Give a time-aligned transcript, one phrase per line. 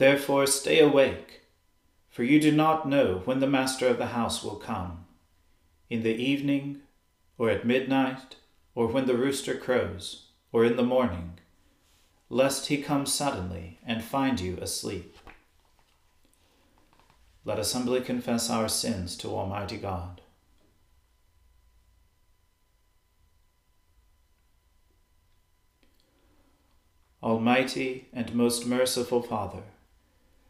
[0.00, 1.42] Therefore stay awake,
[2.08, 5.04] for you do not know when the master of the house will come
[5.90, 6.80] in the evening,
[7.36, 8.36] or at midnight,
[8.74, 11.38] or when the rooster crows, or in the morning,
[12.30, 15.18] lest he come suddenly and find you asleep.
[17.44, 20.22] Let us humbly confess our sins to Almighty God.
[27.22, 29.64] Almighty and most merciful Father,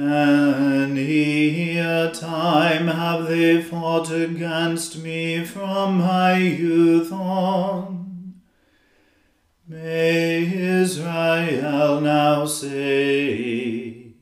[0.00, 8.40] Many a time have they fought against me from my youth on.
[9.66, 14.12] May Israel now say,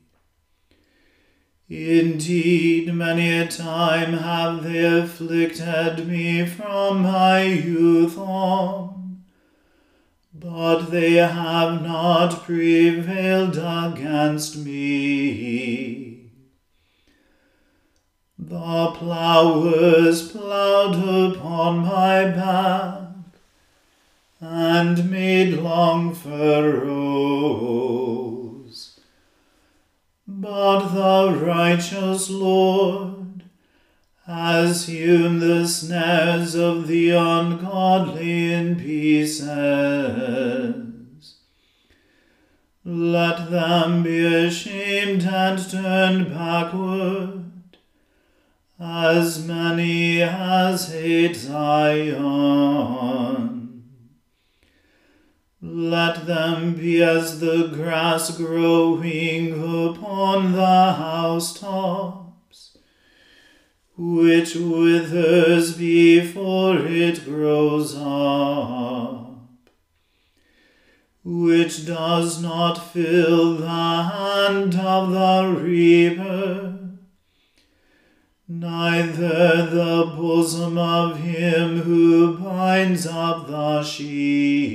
[1.69, 8.96] Indeed, many a time have they afflicted me from my youth on
[10.39, 16.29] but they have not prevailed against me.
[18.37, 23.01] The plowers plowed upon my back
[24.39, 26.87] and made long furrows,
[30.27, 33.16] but the righteous Lord
[34.27, 39.47] hewn the snares of the ungodly in pieces.
[42.83, 47.45] Let them be ashamed and turned backward,
[48.79, 52.77] as many as hate Zion.
[55.61, 62.26] Let them be as the grass growing upon the housetops,
[63.97, 69.49] which withers before it grows up,
[71.23, 76.67] which does not fill the hand of the reaper
[78.47, 84.71] neither the bosom of him who binds up the sheaves,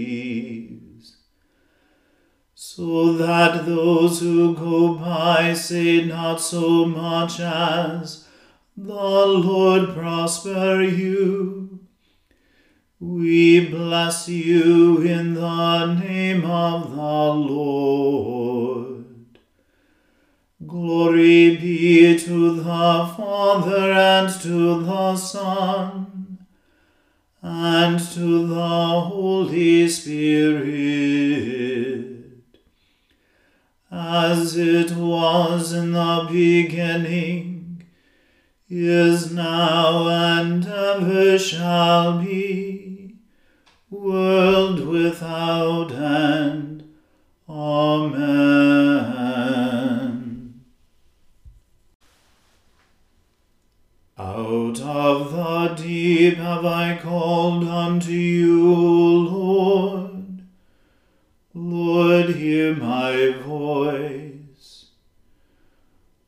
[2.54, 8.21] so that those who go by say not so much as,
[8.84, 11.78] The Lord prosper you.
[12.98, 19.04] We bless you in the name of the Lord.
[20.66, 26.38] Glory be to the Father and to the Son
[27.40, 30.72] and to the Holy Spirit,
[33.92, 37.51] as it was in the beginning,
[38.74, 43.16] is now, and ever shall be,
[43.90, 46.82] world without end.
[47.46, 48.22] Amen.
[54.18, 60.44] Out of the deep have I called unto you, Lord.
[61.52, 64.21] Lord, hear my voice.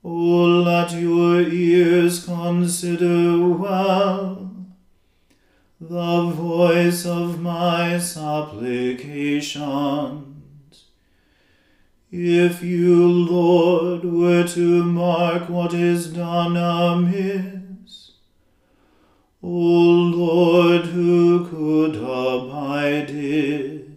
[0.07, 4.55] O let your ears consider well
[5.81, 10.85] the voice of my supplications.
[12.11, 18.11] If you, Lord, were to mark what is done amiss,
[19.43, 23.89] O Lord, who could abide it?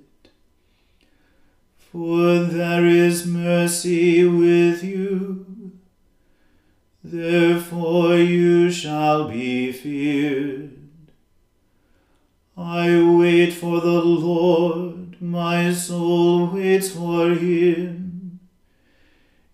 [1.77, 5.46] For there is mercy with you,
[7.12, 10.77] therefore you shall be feared.
[12.57, 18.39] I wait for the Lord, my soul waits for him.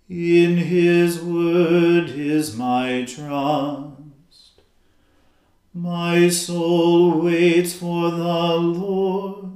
[0.10, 4.62] In his word is my trust.
[5.74, 9.54] My soul waits for the Lord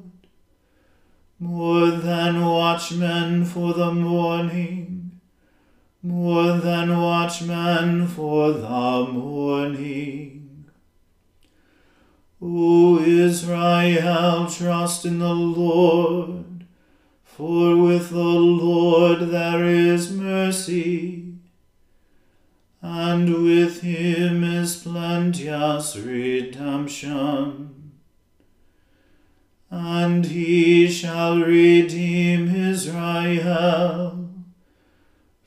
[1.40, 4.97] more than watchmen for the morning,
[6.08, 10.66] more than watchmen for the morning.
[12.42, 16.66] O Israel, trust in the Lord,
[17.24, 21.34] for with the Lord there is mercy
[22.82, 27.92] and with him is plenteous redemption.
[29.70, 34.17] And he shall redeem Israel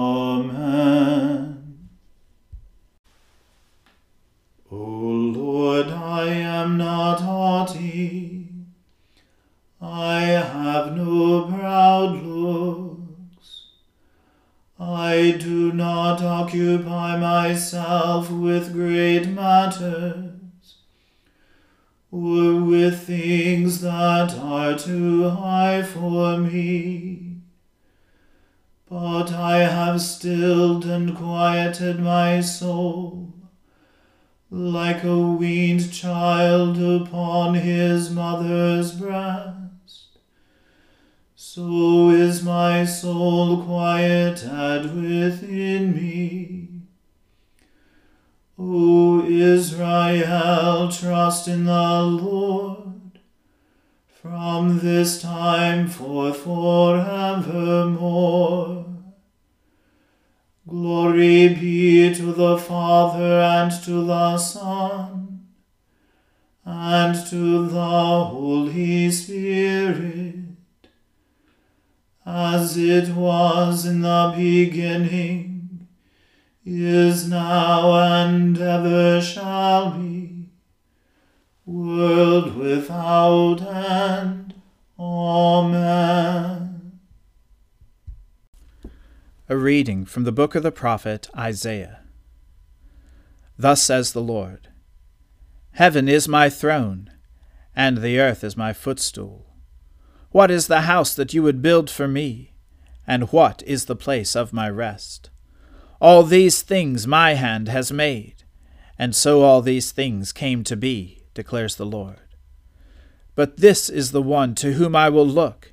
[0.00, 1.78] Amen.
[4.72, 8.48] O Lord, I am not haughty,
[9.78, 13.66] I have no proud looks.
[14.78, 20.76] I do not occupy myself with great matters,
[22.10, 27.29] or with things that are too high for me.
[28.90, 33.32] But I have stilled and quieted my soul,
[34.50, 39.60] like a weaned child upon his mother's breast
[41.52, 46.68] so is my soul quieted within me.
[48.56, 52.89] O Israel, trust in the Lord
[54.20, 57.44] from this time forth forevermore.
[60.68, 65.46] Glory be to the Father and to the Son
[66.64, 70.40] and to the Holy Spirit
[72.26, 75.88] as it was in the beginning,
[76.64, 80.09] is now, and ever shall be,
[81.70, 84.54] world without end.
[84.98, 86.98] Amen.
[89.48, 92.00] A reading from the book of the prophet Isaiah.
[93.56, 94.68] Thus says the Lord
[95.72, 97.10] Heaven is my throne,
[97.74, 99.46] and the earth is my footstool.
[100.30, 102.54] What is the house that you would build for me?
[103.06, 105.30] And what is the place of my rest?
[106.00, 108.44] All these things my hand has made,
[108.98, 112.20] and so all these things came to be, declares the Lord.
[113.34, 115.72] But this is the one to whom I will look,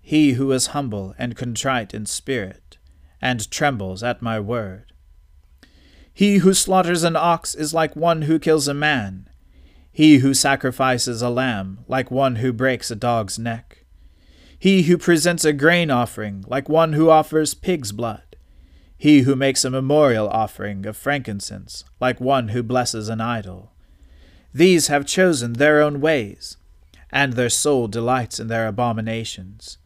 [0.00, 2.78] he who is humble and contrite in spirit,
[3.20, 4.92] and trembles at my word.
[6.12, 9.28] He who slaughters an ox is like one who kills a man,
[9.92, 13.84] he who sacrifices a lamb like one who breaks a dog's neck,
[14.58, 18.36] he who presents a grain offering like one who offers pig's blood,
[18.96, 23.72] he who makes a memorial offering of frankincense like one who blesses an idol.
[24.52, 26.56] These have chosen their own ways,
[27.10, 29.78] and their soul delights in their abominations.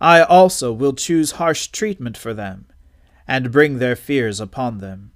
[0.00, 2.66] I also will choose harsh treatment for them,
[3.26, 5.12] and bring their fears upon them.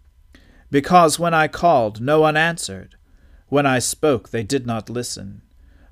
[0.71, 2.97] Because when I called, no one answered.
[3.49, 5.43] When I spoke, they did not listen.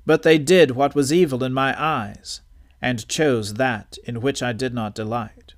[0.05, 2.41] But they did what was evil in my eyes,
[2.81, 5.53] and chose that in which I did not delight.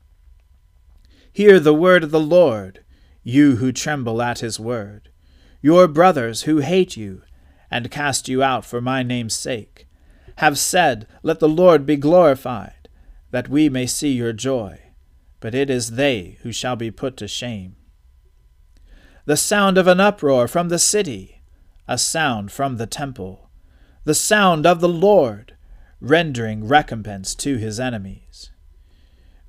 [1.32, 2.84] Hear the word of the Lord,
[3.24, 5.10] you who tremble at his word,
[5.62, 7.22] your brothers who hate you,
[7.72, 9.88] and cast you out for my name's sake,
[10.36, 12.90] have said, Let the Lord be glorified,
[13.32, 14.80] that we may see your joy.
[15.40, 17.78] But it is they who shall be put to shame
[19.26, 21.42] the sound of an uproar from the city,
[21.88, 23.50] a sound from the temple,
[24.04, 25.56] the sound of the Lord,
[26.00, 28.50] rendering recompense to his enemies.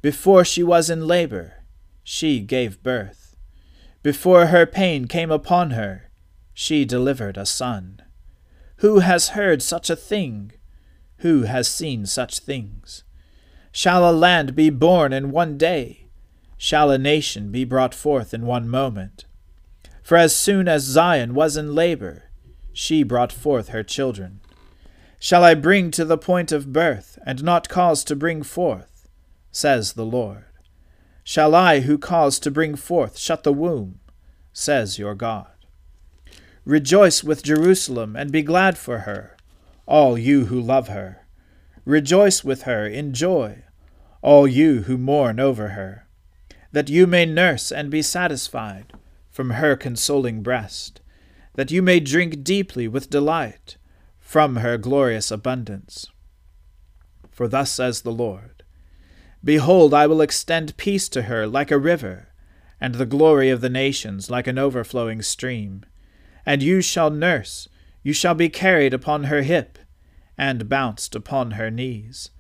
[0.03, 1.65] Before she was in labor,
[2.05, 3.35] she gave birth.
[4.03, 6.11] Before her pain came upon her,
[6.53, 8.03] she delivered a son.
[8.83, 10.51] Who has heard such a thing?
[11.19, 13.05] Who has seen such things?
[13.71, 16.09] Shall a land be born in one day?
[16.59, 19.25] Shall a nation be brought forth in one moment?
[20.03, 22.25] For as soon as Zion was in labor,
[22.73, 24.41] she brought forth her children.
[25.21, 29.09] Shall I bring to the point of birth, and not cause to bring forth?
[29.53, 30.47] says the Lord.
[31.23, 34.01] Shall I, who cause to bring forth, shut the womb?
[34.53, 35.52] says your God.
[36.65, 39.37] Rejoice with Jerusalem, and be glad for her,
[39.87, 41.27] all you who love her.
[41.85, 43.65] Rejoice with her in joy,
[44.21, 46.07] all you who mourn over her,
[46.71, 48.93] that you may nurse and be satisfied
[49.29, 51.01] from her consoling breast,
[51.55, 53.77] that you may drink deeply with delight
[54.21, 56.07] from her glorious abundance.
[57.33, 58.63] For thus says the Lord
[59.43, 62.29] Behold, I will extend peace to her like a river,
[62.81, 65.85] and the glory of the nations like an overflowing stream.
[66.45, 67.69] And you shall nurse,
[68.03, 69.79] you shall be carried upon her hip,
[70.37, 72.31] and bounced upon her knees.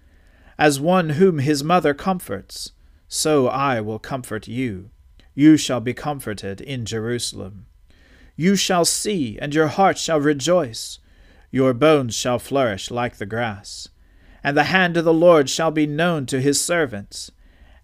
[0.59, 2.73] As one whom his mother comforts,
[3.09, 4.91] so I will comfort you.
[5.35, 7.67] You shall be comforted in Jerusalem.
[8.37, 10.99] You shall see, and your heart shall rejoice.
[11.51, 13.89] Your bones shall flourish like the grass.
[14.43, 17.31] And the hand of the Lord shall be known to his servants,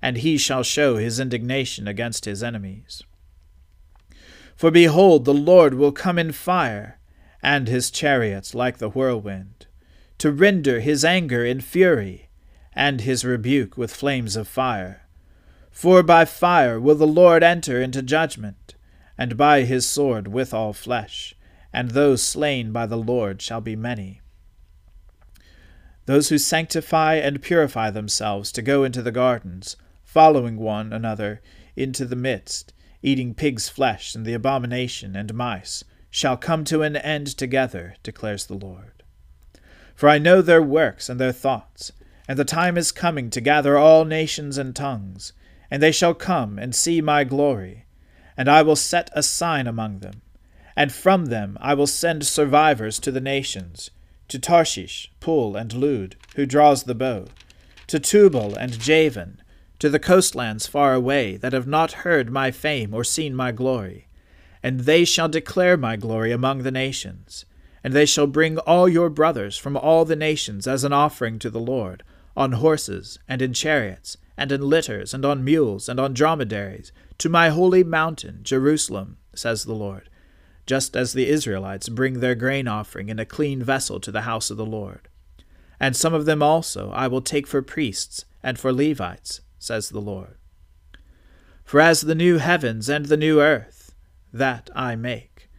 [0.02, 3.02] and he shall show his indignation against his enemies.
[4.58, 6.98] For behold, the Lord will come in fire,
[7.40, 9.68] and his chariots like the whirlwind,
[10.18, 12.28] to render his anger in fury,
[12.72, 15.06] and his rebuke with flames of fire.
[15.70, 18.74] For by fire will the Lord enter into judgment,
[19.16, 21.36] and by his sword with all flesh,
[21.72, 24.22] and those slain by the Lord shall be many.
[26.06, 31.42] Those who sanctify and purify themselves to go into the gardens, following one another
[31.76, 36.96] into the midst, eating pig's flesh and the abomination and mice, shall come to an
[36.96, 39.02] end together, declares the Lord.
[39.94, 41.92] For I know their works and their thoughts,
[42.26, 45.32] and the time is coming to gather all nations and tongues
[45.70, 47.84] and they shall come and see my glory,
[48.36, 50.22] and I will set a sign among them.
[50.76, 53.90] And from them I will send survivors to the nations,
[54.28, 57.26] to Tarshish, Pul, and Lud, who draws the bow,
[57.88, 59.42] to Tubal and Javan,
[59.78, 64.08] to the coastlands far away, that have not heard my fame or seen my glory.
[64.62, 67.44] And they shall declare my glory among the nations.
[67.84, 71.50] And they shall bring all your brothers from all the nations as an offering to
[71.50, 72.02] the Lord,
[72.36, 77.28] on horses and in chariots and in litters, and on mules, and on dromedaries, to
[77.28, 80.08] my holy mountain, Jerusalem, says the Lord,
[80.64, 84.50] just as the Israelites bring their grain offering in a clean vessel to the house
[84.50, 85.08] of the Lord.
[85.80, 90.00] And some of them also I will take for priests and for Levites, says the
[90.00, 90.36] Lord.
[91.64, 93.94] For as the new heavens and the new earth,
[94.32, 95.50] that I make,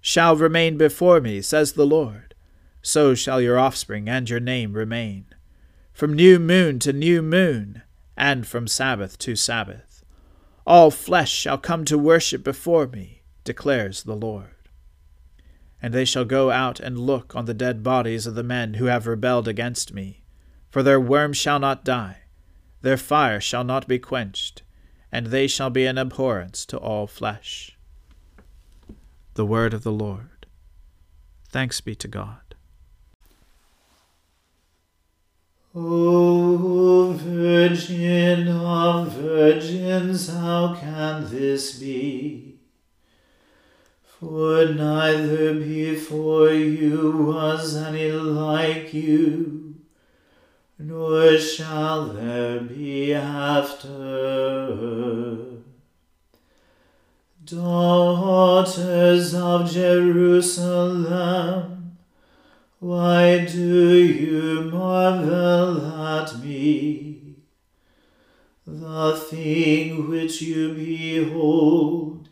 [0.00, 2.34] shall remain before me, says the Lord,
[2.82, 5.26] so shall your offspring and your name remain
[5.94, 7.80] from new moon to new moon,
[8.16, 10.04] and from Sabbath to Sabbath.
[10.66, 14.68] All flesh shall come to worship before me, declares the Lord.
[15.80, 18.86] And they shall go out and look on the dead bodies of the men who
[18.86, 20.24] have rebelled against me.
[20.68, 22.22] For their worm shall not die,
[22.84, 24.62] their fire shall not be quenched,
[25.10, 27.78] and they shall be an abhorrence to all flesh.
[29.34, 30.44] The word of the Lord.
[31.48, 32.54] Thanks be to God.
[35.74, 42.58] O Virgin of Virgins, how can this be?
[44.02, 49.63] For neither before you was any like you,
[50.78, 53.94] nor shall there be after.
[57.44, 60.94] Daughters of Jerusalem,
[62.80, 67.36] why do you marvel at me?
[68.66, 72.28] The thing which you behold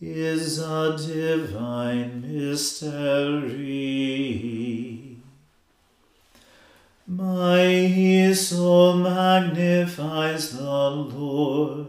[0.00, 3.64] is a divine mystery.
[7.16, 11.86] My soul magnifies the Lord,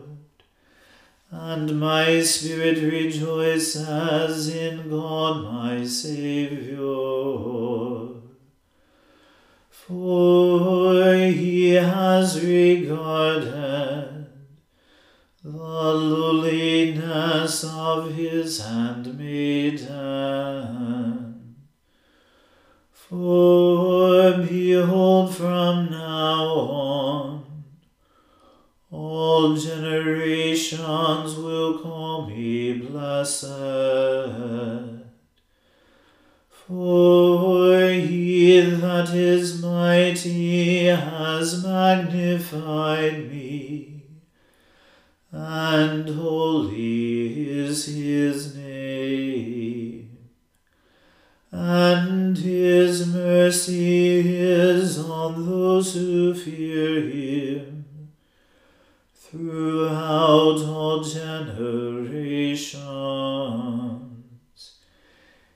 [1.31, 7.44] and my spirit rejoices in God my Saviour.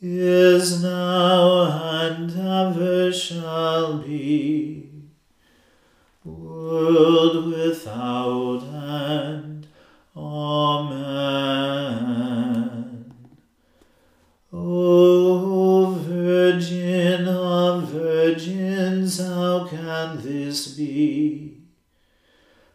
[0.00, 1.64] is now,
[2.02, 4.88] and ever shall be,
[6.24, 9.66] world without end.
[10.16, 11.08] Amen.
[14.52, 21.54] O Virgin of Virgins, how can this be?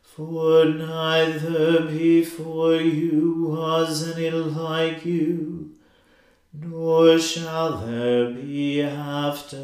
[0.02, 5.72] For neither before you was any like you,
[6.54, 9.60] nor shall there be after.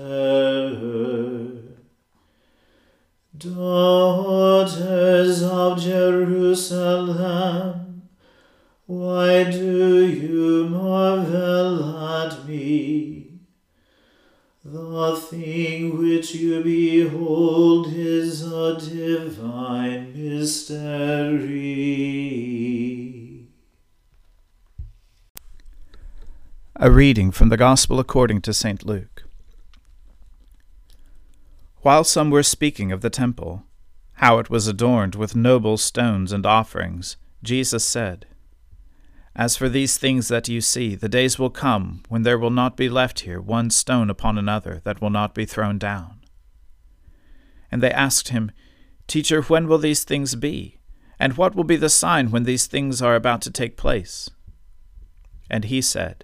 [3.38, 8.02] Daughters of Jerusalem,
[8.86, 13.28] why do you marvel at me?
[14.66, 22.19] The thing which you behold is a divine mystery.
[26.82, 28.86] A reading from the Gospel according to St.
[28.86, 29.26] Luke.
[31.82, 33.66] While some were speaking of the temple,
[34.14, 38.28] how it was adorned with noble stones and offerings, Jesus said,
[39.36, 42.78] As for these things that you see, the days will come when there will not
[42.78, 46.22] be left here one stone upon another that will not be thrown down.
[47.70, 48.54] And they asked him,
[49.06, 50.80] Teacher, when will these things be?
[51.20, 54.30] And what will be the sign when these things are about to take place?
[55.50, 56.24] And he said,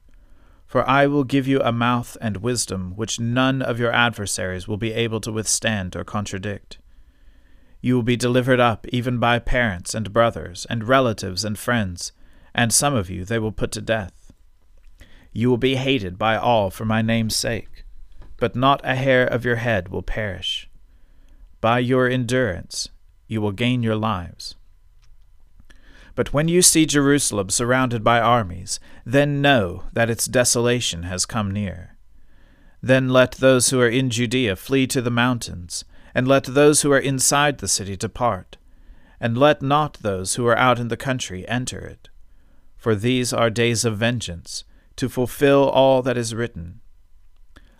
[0.71, 4.77] For I will give you a mouth and wisdom which none of your adversaries will
[4.77, 6.77] be able to withstand or contradict.
[7.81, 12.13] You will be delivered up even by parents and brothers, and relatives and friends,
[12.55, 14.31] and some of you they will put to death.
[15.33, 17.83] You will be hated by all for my name's sake,
[18.37, 20.69] but not a hair of your head will perish.
[21.59, 22.87] By your endurance
[23.27, 24.55] you will gain your lives.
[26.15, 31.51] But when you see Jerusalem surrounded by armies, then know that its desolation has come
[31.51, 31.97] near.
[32.81, 36.91] Then let those who are in Judea flee to the mountains and let those who
[36.91, 38.57] are inside the city depart,
[39.19, 42.09] and let not those who are out in the country enter it.
[42.75, 44.63] For these are days of vengeance,
[44.97, 46.81] to fulfill all that is written.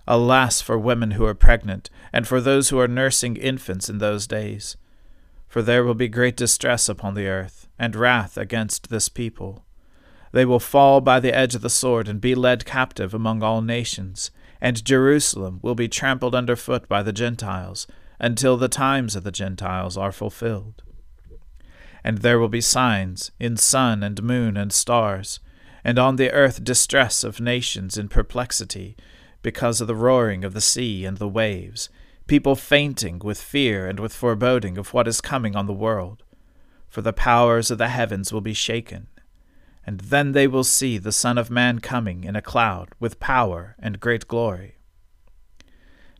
[0.07, 4.27] Alas for women who are pregnant, and for those who are nursing infants in those
[4.27, 4.77] days!
[5.47, 9.65] For there will be great distress upon the earth, and wrath against this people.
[10.33, 13.63] They will fall by the edge of the sword, and be led captive among all
[13.63, 14.29] nations,
[14.61, 17.87] and Jerusalem will be trampled under foot by the Gentiles
[18.19, 20.83] until the times of the Gentiles are fulfilled.
[22.03, 25.39] And there will be signs in sun and moon and stars,
[25.83, 28.95] and on the earth distress of nations in perplexity,
[29.41, 31.89] because of the roaring of the sea and the waves,
[32.27, 36.21] people fainting with fear and with foreboding of what is coming on the world.
[36.91, 39.07] For the powers of the heavens will be shaken.
[39.87, 43.77] And then they will see the Son of Man coming in a cloud with power
[43.79, 44.75] and great glory.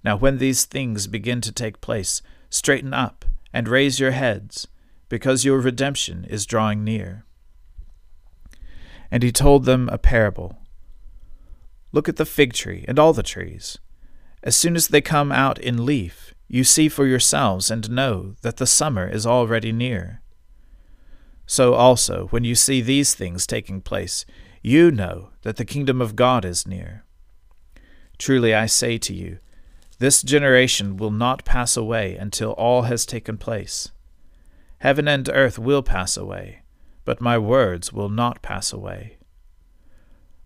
[0.02, 4.70] Now, when these things begin to take place, straighten up and raise your heads,
[5.10, 7.26] because your redemption is drawing near.
[9.12, 10.58] And he told them a parable
[11.92, 13.78] Look at the fig tree and all the trees.
[14.42, 18.56] As soon as they come out in leaf, you see for yourselves and know that
[18.56, 20.21] the summer is already near.
[21.52, 24.26] So also, when you see these things taking place,
[24.62, 27.04] you know that the kingdom of God is near.
[28.18, 29.40] Truly I say to you,
[30.00, 33.92] this generation will not pass away until all has taken place.
[34.78, 36.62] Heaven and earth will pass away,
[37.04, 39.18] but my words will not pass away.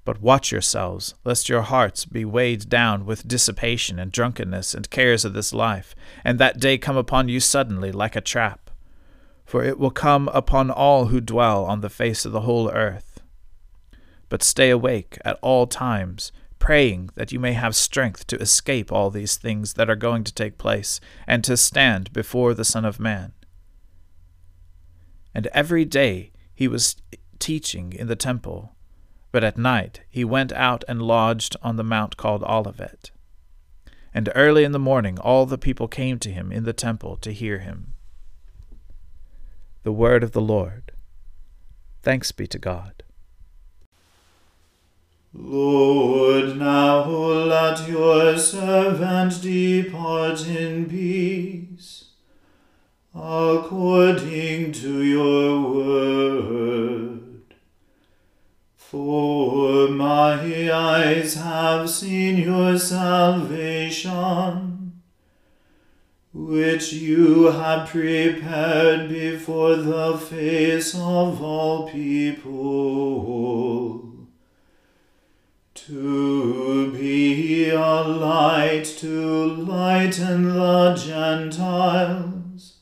[0.05, 5.23] But watch yourselves, lest your hearts be weighed down with dissipation and drunkenness and cares
[5.23, 8.64] of this life, and that day come upon you suddenly like a trap.
[9.45, 13.21] For it will come upon all who dwell on the face of the whole earth.
[14.27, 16.31] But stay awake at all times
[16.65, 20.33] praying that you may have strength to escape all these things that are going to
[20.33, 23.33] take place, and to stand before the Son of Man.
[25.35, 26.95] And every day he was
[27.37, 28.75] teaching in the temple,
[29.31, 33.11] but at night he went out and lodged on the mount called Olivet.
[34.11, 37.31] And early in the morning all the people came to him in the temple to
[37.31, 37.93] hear him.
[39.85, 40.91] The word of the Lord.
[42.01, 43.03] Thanks be to God.
[45.31, 52.05] Lord, now let your servant depart in peace,
[53.13, 57.53] according to your word.
[58.75, 64.74] For my eyes have seen your salvation,
[66.37, 74.27] which you have prepared before the face of all people
[75.73, 82.79] to be a light to lighten the Gentiles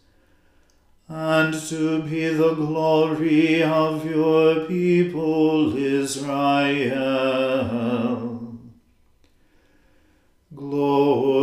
[1.08, 6.24] and to be the glory of your people Israel.
[10.56, 11.43] Glory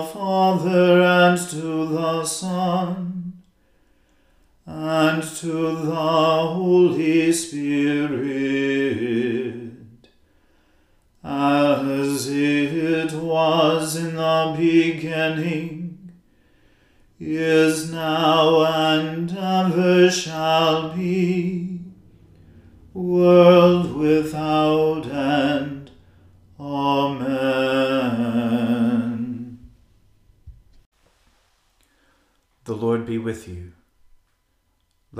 [0.00, 2.59] the Father and to the Son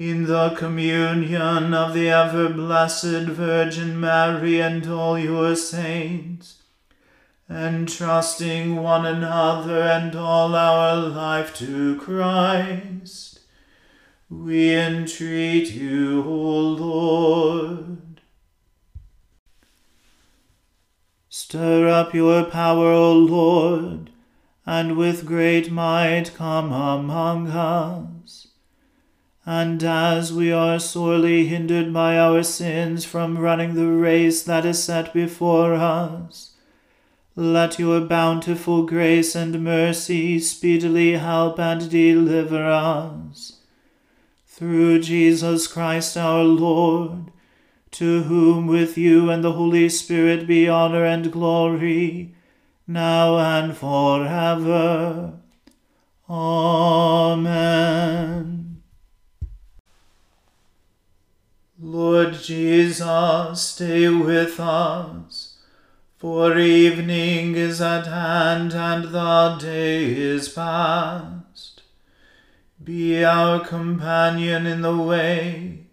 [0.00, 6.62] in the communion of the ever blessed Virgin Mary and all your saints
[7.50, 13.40] entrusting one another and all our life to Christ,
[14.30, 18.22] we entreat you, O Lord.
[21.28, 24.08] Stir up your power, O Lord,
[24.64, 28.19] and with great might come among us.
[29.46, 34.82] And as we are sorely hindered by our sins from running the race that is
[34.82, 36.50] set before us,
[37.36, 43.60] let your bountiful grace and mercy speedily help and deliver us.
[44.46, 47.32] Through Jesus Christ our Lord,
[47.92, 52.34] to whom with you and the Holy Spirit be honor and glory,
[52.86, 55.32] now and forever.
[56.28, 57.90] Amen.
[61.92, 65.56] Lord Jesus, stay with us
[66.18, 71.82] for evening is at hand, and the day is past.
[72.84, 75.86] Be our companion in the way,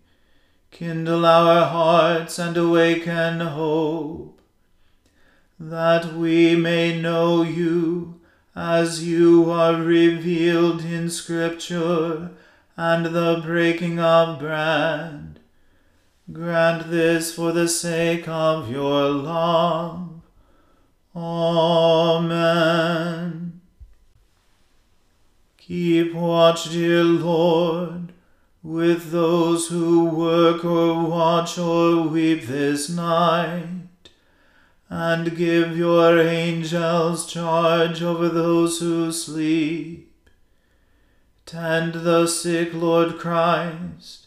[0.70, 4.40] kindle our hearts, and awaken hope,
[5.60, 8.22] that we may know you
[8.56, 12.30] as you are revealed in Scripture
[12.76, 15.27] and the breaking of bread.
[16.32, 20.08] Grant this for the sake of your love
[21.18, 22.68] Amen.
[25.58, 28.14] Keep watch, dear Lord,
[28.62, 33.88] with those who work or watch or weep this night,
[34.90, 40.14] and give your angels charge over those who sleep.
[41.48, 44.27] Tend the sick, Lord Christ.